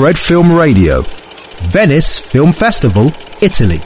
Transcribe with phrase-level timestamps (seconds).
[0.00, 1.04] Fred Film Radio,
[1.74, 3.78] Venice Film Festival, Italy.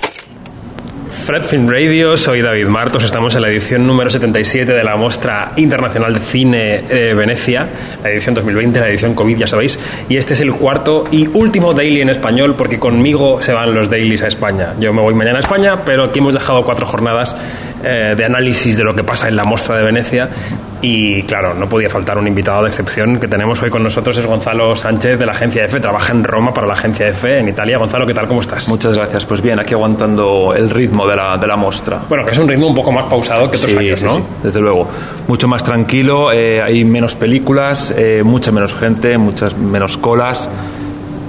[1.11, 5.51] Fred Film Radio, soy David Martos, estamos en la edición número 77 de la Muestra
[5.57, 7.67] Internacional de Cine de Venecia,
[8.05, 9.77] la edición 2020, la edición COVID, ya sabéis,
[10.09, 13.91] y este es el cuarto y último daily en español porque conmigo se van los
[13.91, 14.75] dailies a España.
[14.79, 17.37] Yo me voy mañana a España, pero aquí hemos dejado cuatro jornadas
[17.85, 20.29] eh, de análisis de lo que pasa en la Muestra de Venecia
[20.83, 24.27] y claro, no podía faltar un invitado de excepción que tenemos hoy con nosotros, es
[24.27, 27.79] Gonzalo Sánchez de la agencia EFE, trabaja en Roma para la agencia EFE en Italia.
[27.79, 28.27] Gonzalo, ¿qué tal?
[28.29, 28.69] ¿Cómo estás?
[28.69, 29.25] Muchas gracias.
[29.25, 32.01] Pues bien, aquí aguantando el ritmo de la, de la muestra.
[32.09, 34.17] Bueno, que es un ritmo un poco más pausado que otros Sí, años, sí, ¿no?
[34.17, 34.87] sí, desde luego.
[35.27, 40.51] Mucho más tranquilo, eh, hay menos películas, eh, mucha menos gente, muchas menos colas.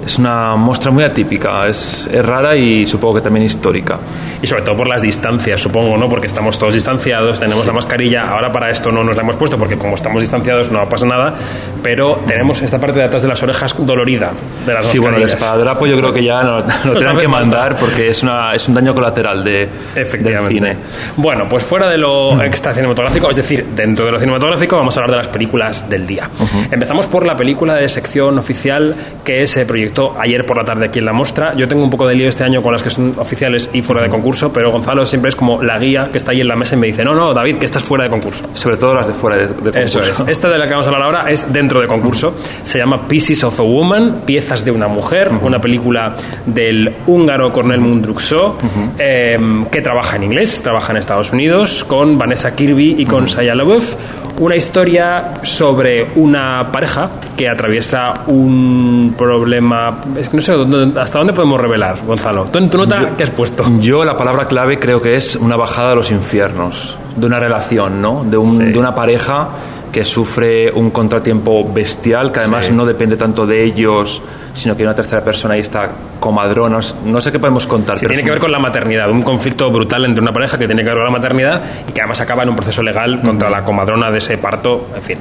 [0.04, 3.98] Es una muestra muy atípica, es, es rara y supongo que también histórica.
[4.42, 6.08] Y sobre todo por las distancias, supongo, ¿no?
[6.08, 8.30] Porque estamos todos distanciados, tenemos la mascarilla.
[8.30, 11.34] Ahora para esto no nos la hemos puesto porque como estamos distanciados no pasa nada,
[11.82, 14.32] pero tenemos esta parte de atrás de las orejas dolorida
[14.66, 17.28] de las Sí, bueno, el espadadrapo yo creo que ya no, lo Nos tienen que
[17.28, 20.54] mandar porque es, una, es un daño colateral de, del Efectivamente.
[20.54, 20.76] cine.
[21.16, 25.00] Bueno, pues fuera de lo extra cinematográfico, es decir, dentro de lo cinematográfico, vamos a
[25.00, 26.28] hablar de las películas del día.
[26.70, 30.98] Empezamos por la película de sección oficial que se proyectó ayer por la tarde aquí
[30.98, 31.54] en la Mostra.
[31.54, 34.02] Yo tengo un poco de lío este año con las que son oficiales y fuera
[34.02, 36.74] de concurso, pero Gonzalo siempre es como la guía que está ahí en la mesa
[36.74, 38.44] y me dice, no, no, David, que estás fuera de concurso.
[38.54, 40.00] Sobre todo las de fuera de, de concurso.
[40.02, 40.28] Eso es.
[40.28, 42.34] Esta de la que vamos a hablar ahora es dentro de concurso.
[42.64, 47.80] Se llama Pieces of a Woman, Piezas de una mujer, una película del húngaro Cornel
[47.80, 48.56] Mundruczó,
[48.98, 49.38] eh,
[49.70, 53.94] que trabaja en inglés, trabaja en Estados Unidos, con Vanessa Kirby y con Shia LaBeouf.
[54.38, 59.98] Una historia sobre una pareja que atraviesa un problema...
[60.18, 62.44] Es que no sé ¿dónde- hasta dónde podemos revelar, Gonzalo.
[62.52, 63.64] ¿Tú en tu nota qué has puesto?
[63.80, 68.00] Yo la palabra clave creo que es una bajada a los infiernos, de una relación,
[68.02, 68.24] ¿no?
[68.24, 68.64] De, un- Sí.
[68.72, 69.48] de una pareja
[69.92, 72.72] que sufre un contratiempo bestial, que además Sí.
[72.72, 74.20] no depende tanto de ellos,
[74.52, 75.88] sino que hay una tercera persona ahí está
[76.20, 76.80] comadrona.
[77.04, 77.96] No sé qué podemos contar.
[77.96, 80.66] Sí, pero tiene que ver con la maternidad, un conflicto brutal entre una pareja que
[80.66, 83.48] tiene que ver con la maternidad y que además acaba en un proceso legal contra
[83.48, 85.18] la comadrona de ese parto, en fin.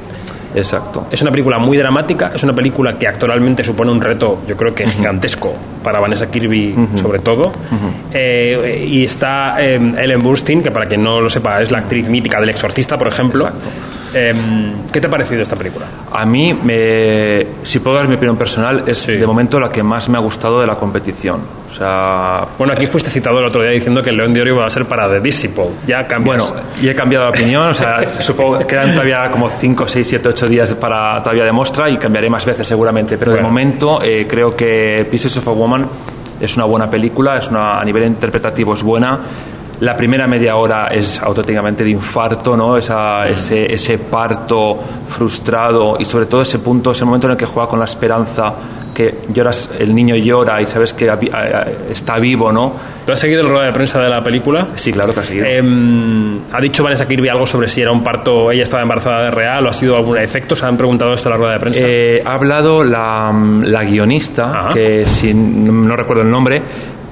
[0.55, 1.07] Exacto.
[1.11, 4.73] Es una película muy dramática, es una película que actualmente supone un reto, yo creo
[4.73, 7.51] que gigantesco para Vanessa Kirby sobre todo.
[8.13, 12.07] Eh, y está eh, Ellen Burstyn, que para quien no lo sepa es la actriz
[12.09, 13.45] mítica del Exorcista, por ejemplo.
[13.45, 13.94] Exacto.
[14.17, 14.33] Eh,
[14.93, 15.85] ¿Qué te ha parecido esta película?
[16.11, 19.11] A mí, me- si puedo dar mi opinión personal, es Sí.
[19.11, 21.41] de momento la que más me ha gustado de la competición.
[21.69, 24.51] O sea, Bueno, aquí fuiste citado el otro día diciendo que el León de Oro
[24.55, 25.65] iba a ser para The Disciple.
[25.85, 26.49] Ya cambias.
[26.49, 30.07] Bueno, y he cambiado de opinión, o sea, supongo que quedan todavía como 5, 6,
[30.07, 33.43] 7, 8 días para todavía de muestra y cambiaré más veces seguramente, pero Bueno.
[33.47, 35.85] de momento eh, creo que Pieces of a Woman
[36.39, 39.19] es una buena película, es una, a nivel interpretativo es buena.
[39.85, 42.75] La primera media hora es auténticamente de infarto, ¿no?
[42.75, 47.45] Esa, ese, ese parto frustrado y sobre todo ese punto, ese momento en el que
[47.45, 48.51] juega con la esperanza,
[48.95, 51.11] que lloras, el niño llora y sabes que
[51.91, 52.73] está vivo, ¿no?
[53.05, 54.69] ¿Tú has seguido el rueda de prensa de la película?
[54.73, 55.45] Sí, claro que ha seguido.
[55.45, 59.29] Em, ¿Ha dicho Vanessa Kirby algo sobre si era un parto, ella estaba embarazada de
[59.31, 60.55] real o ha sido algún efecto?
[60.55, 61.79] ¿Se han preguntado esto en la rueda de prensa?
[61.83, 63.31] Eh, ha hablado la,
[63.63, 64.69] la guionista, Ajá.
[64.69, 66.59] que si, no recuerdo el nombre,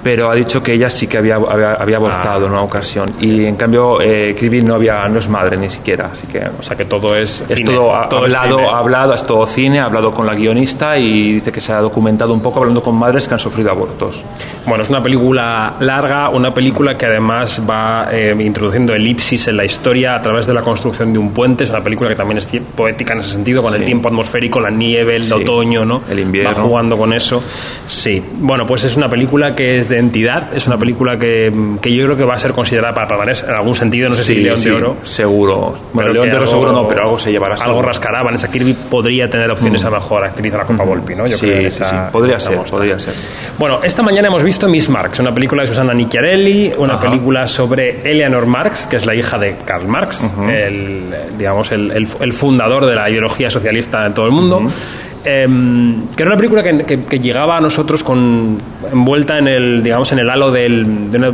[0.03, 3.09] pero ha dicho que ella sí que había, había, había abortado en una ocasión.
[3.21, 6.09] Y en cambio, eh, no, había, no es madre ni siquiera.
[6.11, 7.41] Así que o sea que todo es.
[7.49, 8.69] es cine, todo, ha, todo es hablado, cine.
[8.69, 11.79] ha hablado, es todo cine, ha hablado con la guionista y dice que se ha
[11.79, 14.21] documentado un poco hablando con madres que han sufrido abortos.
[14.65, 19.65] Bueno, es una película larga, una película que además va eh, introduciendo elipsis en la
[19.65, 21.63] historia a través de la construcción de un puente.
[21.63, 23.85] Es una película que también es poética en ese sentido, con el Sí.
[23.85, 25.33] tiempo atmosférico, la nieve, el Sí.
[25.33, 26.01] otoño, ¿no?
[26.09, 26.51] El invierno.
[26.55, 27.43] Va jugando con eso.
[27.87, 28.21] Sí.
[28.39, 32.05] Bueno, pues es una película que es de entidad, es una película que, que yo
[32.05, 34.57] creo que va a ser considerada para Palmares en algún sentido, no sé si León
[34.57, 34.97] sí, de Oro.
[35.03, 35.75] Seguro.
[35.93, 37.55] Bueno, León de Oro seguro no, pero algo se llevará.
[37.55, 37.87] Algo seguro.
[37.87, 38.23] rascará.
[38.23, 41.27] Vanessa Kirby podría tener opciones a mejor actriz de la Copa Volpi, ¿no?
[41.27, 41.83] Yo sí, creo que sí.
[42.11, 43.13] Podría ser, podría ser.
[43.57, 47.03] Bueno, esta mañana hemos visto Miss Marx, una película de Susana Nicchiarelli, una Ajá.
[47.09, 51.03] película sobre Eleanor Marx, que es la hija de Karl Marx, el,
[51.37, 54.61] digamos, el, el- el fundador de la ideología socialista en todo el mundo.
[55.25, 58.57] Em, que era una película que, que- que llegaba a nosotros con
[58.91, 61.31] envuelta en el digamos en el halo del, de una-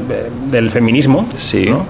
[0.51, 1.65] del feminismo Sí.
[1.68, 1.86] ¿no?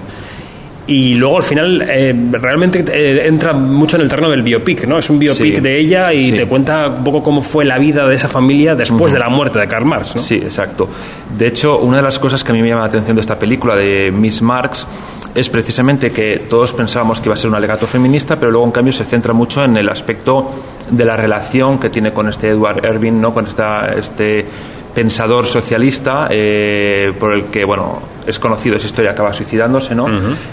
[0.88, 4.98] y luego al final eh, realmente eh, entra mucho en el terreno del biopic, ¿no?
[4.98, 5.62] Es un biopic Sí.
[5.62, 6.36] de ella y Sí.
[6.38, 9.60] te cuenta un poco cómo fue la vida de esa familia después de la muerte
[9.60, 10.22] de Karl Marx, ¿no?
[10.24, 10.90] Sí, exacto.
[11.38, 13.38] De hecho, una de las cosas que a mí me llama la atención de esta
[13.38, 14.88] película de Miss Marx
[15.36, 18.72] es precisamente que todos pensábamos que iba a ser un alegato feminista, pero luego en
[18.72, 20.50] cambio se centra mucho en el aspecto
[20.90, 23.34] de la relación que tiene con este Edward Irving, ¿no?
[23.34, 24.46] con esta, este
[24.94, 30.08] pensador socialista eh, por el que bueno es conocido esa historia acaba suicidándose no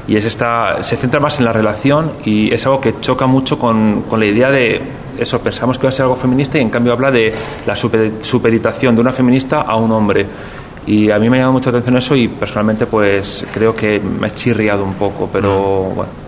[0.07, 3.59] y es esta se centra más en la relación y es algo que choca mucho
[3.59, 4.81] con, con la idea de
[5.19, 7.33] eso, pensamos que va a ser algo feminista y en cambio habla de
[7.67, 10.27] la super, superitación de una feminista a un hombre.
[10.87, 14.29] Y a mí me ha llamado mucha atención eso y personalmente pues creo que me
[14.29, 15.53] ha chirriado un poco, pero
[15.95, 16.26] bueno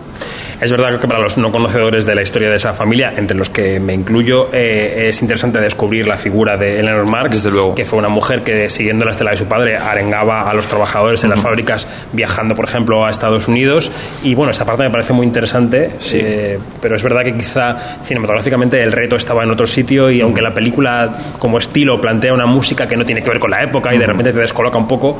[0.61, 3.49] es verdad que para los no conocedores de la historia de esa familia, entre los
[3.49, 8.09] que me incluyo, eh, es interesante descubrir la figura de Eleanor Marx, que fue una
[8.09, 11.87] mujer que, siguiendo la estela de su padre, arengaba a los trabajadores en las fábricas
[12.11, 13.91] viajando, por ejemplo, a Estados Unidos.
[14.23, 18.81] Y bueno, esa parte me parece muy interesante, eh, pero es verdad que quizá cinematográficamente
[18.83, 21.09] el reto estaba en otro sitio y aunque la película
[21.39, 24.05] como estilo plantea una música que no tiene que ver con la época y de
[24.05, 25.19] repente te descoloca un poco,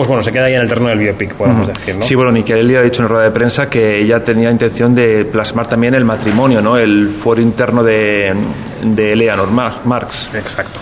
[0.00, 2.02] pues bueno, se queda ahí en el terreno del biopic, podemos decir, ¿no?
[2.02, 5.66] Sí, bueno, Nikelli ha dicho en rueda de prensa que ella tenía intención de plasmar
[5.66, 6.78] también el matrimonio, ¿no?
[6.78, 8.32] El foro interno de,
[8.82, 10.30] de Eleanor Marx.
[10.32, 10.80] Exacto.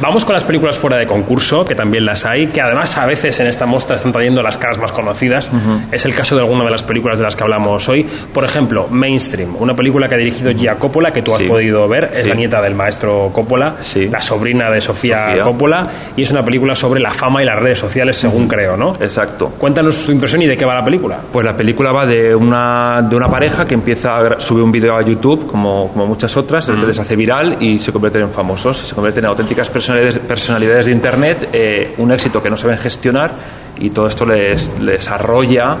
[0.00, 3.38] Vamos con las películas fuera de concurso, que también las hay, que además a veces
[3.40, 5.50] en esta muestra están trayendo las caras más conocidas.
[5.92, 8.06] Es el caso de alguna de las películas de las que hablamos hoy.
[8.32, 12.10] Por ejemplo, Mainstream, una película que ha dirigido Gia Coppola, que tú has podido ver,
[12.14, 13.74] es la nieta del maestro Coppola,
[14.10, 15.82] la sobrina de Sofía, Coppola,
[16.16, 18.94] y es una película sobre la fama y las redes sociales, según creo, ¿no?
[19.00, 19.52] Exacto.
[19.58, 21.18] Cuéntanos su impresión y de qué va la película.
[21.32, 24.96] Pues la película va de una, de una pareja que empieza a subir un vídeo
[24.96, 28.78] a YouTube, como, como muchas otras, uh se hace viral y se convierten en famosos,
[28.78, 33.32] se convierten en auténticas personalidades, personalidades de Internet eh, un éxito que no saben gestionar
[33.78, 35.76] y todo esto les, les arrolla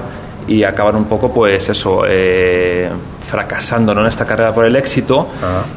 [0.48, 2.88] y acaban un poco, pues eso, eh,
[3.28, 5.28] fracasando en esta carrera por el éxito.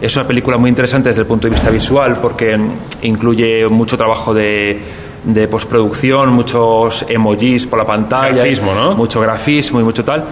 [0.01, 2.57] Es una película muy interesante desde el punto de vista visual porque
[3.03, 4.81] incluye mucho trabajo de,
[5.23, 10.23] de postproducción, muchos emojis por la pantalla, grafismo, mucho grafismo y mucho tal.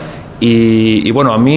[0.43, 1.55] Y, bueno, a mí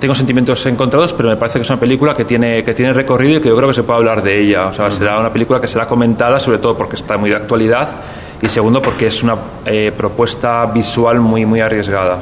[0.00, 3.38] tengo sentimientos encontrados, pero me parece que es una película que tiene, que tiene recorrido
[3.38, 4.66] y que yo creo que se puede hablar de ella.
[4.66, 7.88] O sea, será una película que será comentada, sobre todo porque está muy de actualidad
[8.40, 9.36] y segundo porque es una
[9.66, 12.18] eh, propuesta visual muy muy arriesgada.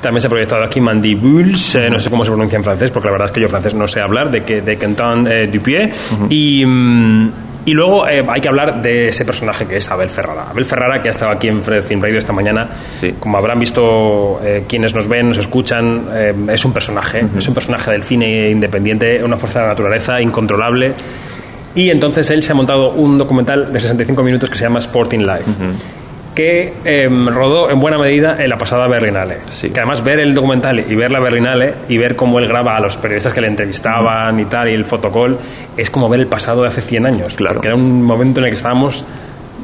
[0.00, 3.08] También se ha proyectado aquí Mandibules, eh, no sé cómo se pronuncia en francés, porque
[3.08, 5.92] la verdad es que yo francés no sé hablar, de, que, de Quentin eh, Dupieux.
[6.28, 6.64] Y.
[6.64, 7.30] Mm,
[7.66, 10.46] y luego eh, hay que hablar de ese personaje que es Abel Ferrara.
[10.50, 12.68] Abel Ferrara, que ha estado aquí en Fred Film Radio esta mañana,
[13.18, 17.54] como habrán visto eh, quienes nos ven, nos escuchan, eh, es un personaje, es un
[17.54, 20.92] personaje del cine independiente, una fuerza de la naturaleza incontrolable.
[21.74, 25.20] Y entonces él se ha montado un documental de 65 minutos que se llama Sporting
[25.20, 25.50] Life
[26.34, 29.38] que em, rodó en buena medida en la pasada Berlinale.
[29.60, 32.80] Que además ver el documental y ver la Berlinale y ver cómo él graba a
[32.80, 35.38] los periodistas que le entrevistaban y tal, y el fotocall,
[35.76, 37.34] es como ver el pasado de hace 100 años.
[37.36, 37.60] Claro.
[37.60, 39.04] Que era un momento en el que estábamos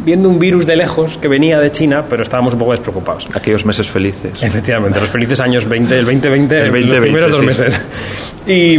[0.05, 3.29] viendo un virus de lejos que venía de China, pero estábamos un poco despreocupados.
[3.35, 4.43] Aquellos meses felices.
[4.43, 7.81] Efectivamente, los felices años 20, el 2020, el 2020 los primeros dos meses.
[8.47, 8.79] Y,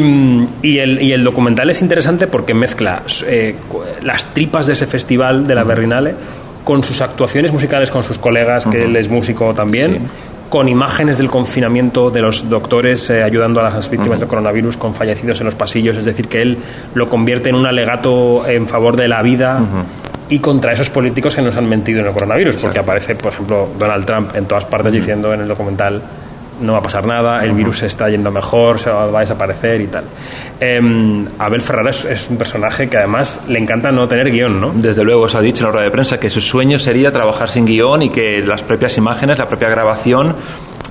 [0.63, 3.55] y, el, y, el, documental es interesante porque mezcla eh,
[4.01, 6.15] las tripas de ese festival de la Berlinale
[6.63, 10.07] con sus actuaciones musicales con sus colegas, que él es músico también,
[10.49, 14.93] con imágenes del confinamiento de los doctores eh, ayudando a las víctimas del coronavirus con
[14.93, 16.57] fallecidos en los pasillos, es decir, que él
[16.93, 19.59] lo convierte en un alegato en favor de la vida.
[20.29, 23.67] Y contra esos políticos que nos han mentido en el coronavirus, porque aparece, por ejemplo,
[23.77, 26.01] Donald Trump en todas partes diciendo en el documental
[26.61, 29.81] no va a pasar nada, el virus se está yendo mejor, se va, a desaparecer
[29.81, 30.03] y tal.
[30.59, 34.71] Eh, Abel Ferrara es, un personaje que además le encanta no tener guion, ¿no?
[34.73, 37.49] Desde luego, se ha dicho en la rueda de prensa que su sueño sería trabajar
[37.49, 40.35] sin guion y que las propias imágenes, la propia grabación,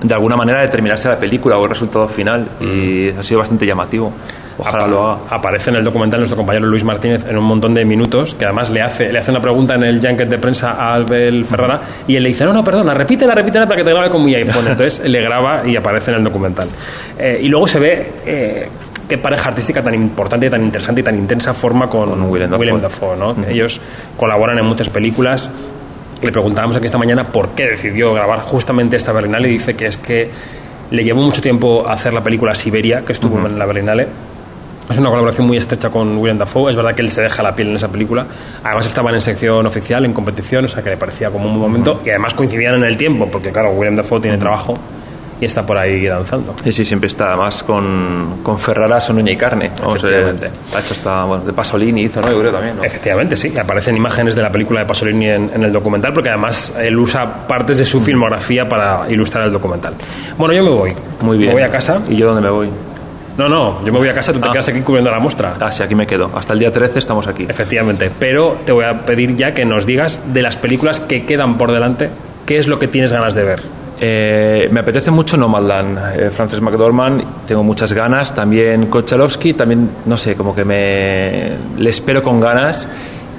[0.01, 2.47] de alguna manera determinase la película o el resultado final.
[2.59, 4.11] Y ha sido bastante llamativo.
[4.57, 5.21] Ojalá lo haga.
[5.29, 8.69] Aparece en el documental nuestro compañero Luis Martínez en un montón de minutos, que además
[8.69, 12.15] le hace, le hace una pregunta en el junket de prensa a Abel Ferrara y
[12.15, 14.67] él le dice, no, no, perdona, repítela, repítela para que te grabe con mi iPhone.
[14.69, 16.67] Entonces le graba y aparece en el documental.
[17.17, 18.11] Eh, y luego se ve...
[18.25, 18.69] Eh,
[19.11, 23.17] qué pareja artística tan importante, tan interesante y tan intensa forma con, William Dafoe.
[23.17, 23.35] ¿no?
[23.45, 23.81] Ellos
[24.15, 25.49] colaboran en muchas películas.
[26.21, 29.87] Le preguntábamos aquí esta mañana por qué decidió grabar justamente esta Berlinale y dice que
[29.87, 30.29] es que
[30.91, 34.07] le llevó mucho tiempo hacer la película Siberia, que estuvo en la Berlinale,
[34.89, 36.69] es una colaboración muy estrecha con William Dafoe.
[36.69, 38.25] Es verdad que él se deja la piel en esa película.
[38.63, 42.01] Además estaban en sección oficial, en competición, o sea que le parecía como un momento.
[42.05, 44.77] Y además coincidían en el tiempo, porque claro, William Dafoe tiene trabajo
[45.41, 46.53] y está por ahí danzando.
[46.63, 47.29] Sí, sí, siempre está.
[47.29, 49.65] Además con, con Ferrara son uña y carne.
[49.65, 50.51] Efectivamente.
[50.75, 52.31] ha hecho hasta, bueno, de Pasolini hizo, ¿no?
[52.31, 53.57] Yo creo también, Efectivamente, sí.
[53.57, 57.47] Aparecen imágenes de la película de Pasolini en, en, el documental, porque además él usa
[57.47, 59.95] partes de su filmografía para ilustrar el documental.
[60.37, 60.93] Bueno, yo me voy.
[61.21, 61.49] Muy bien.
[61.49, 61.99] Me voy a casa.
[62.07, 62.69] ¿Y yo dónde me voy?
[63.37, 64.51] No, no, yo me voy a casa, tú te ah.
[64.51, 65.53] quedas aquí cubriendo la muestra.
[65.59, 66.29] Ah, sí, aquí me quedo.
[66.35, 67.47] Hasta el día 13 estamos aquí.
[67.49, 71.57] Efectivamente, pero te voy a pedir ya que nos digas de las películas que quedan
[71.57, 72.09] por delante,
[72.45, 73.80] ¿qué es lo que tienes ganas de ver?
[74.03, 80.17] Eh, me apetece mucho Nomadland, eh, Frances McDormand, tengo muchas ganas, también Kochalowski, también, no
[80.17, 82.87] sé, como que me le espero con ganas,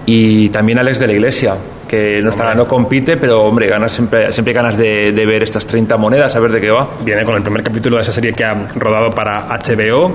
[0.06, 1.56] y también Alex de la Iglesia,
[1.88, 5.66] que no, está, no compite, pero hombre, ganas siempre, siempre ganas de, de, ver estas
[5.66, 6.88] 30 monedas, a ver de qué va.
[7.04, 10.12] Viene con el primer capítulo de esa serie que ha rodado para HBO,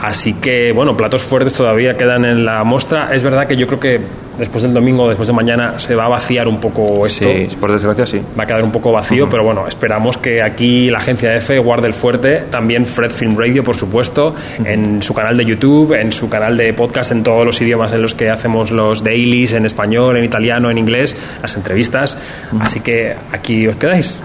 [0.00, 3.14] así que bueno, platos fuertes todavía quedan en la muestra.
[3.14, 4.00] Es verdad que yo creo que
[4.40, 7.26] después del domingo, después de mañana, se va a vaciar un poco esto.
[7.26, 8.20] Sí, por desgracia sí.
[8.38, 11.86] Va a quedar un poco vacío, pero bueno, esperamos que aquí la agencia F guarde
[11.86, 12.44] el fuerte.
[12.50, 16.72] También Fred Film Radio, por supuesto, en su canal de YouTube, en su canal de
[16.72, 20.70] podcast, en todos los idiomas en los que hacemos los dailies, en español, en italiano,
[20.70, 22.16] en inglés, las entrevistas.
[22.58, 24.18] Así que aquí os quedáis.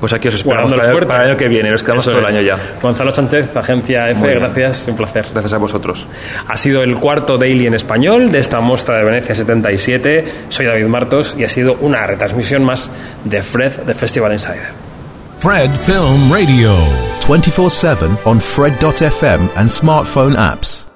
[0.00, 2.26] Pues aquí os esperamos para, el, para el año que viene, nos quedamos todo el
[2.26, 2.56] año ya.
[2.80, 5.26] Gonzalo Sánchez, Agencia F, gracias, un placer.
[5.32, 6.06] Gracias a vosotros.
[6.46, 10.24] Ha sido el cuarto daily en español de esta muestra de Venecia 77.
[10.48, 12.90] Soy David Martos y ha sido una retransmisión más
[13.24, 14.88] de Fred de Festival Insider.
[15.40, 16.74] Fred Film Radio.
[17.26, 20.87] 24-7 on Fred.fm and smartphone apps.